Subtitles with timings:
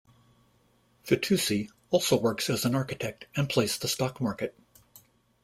[1.05, 4.57] Fitoussi also works as an architect and plays the stock market.